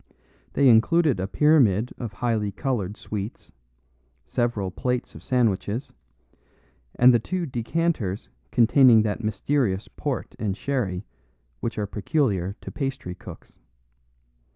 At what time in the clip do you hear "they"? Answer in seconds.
0.53-0.67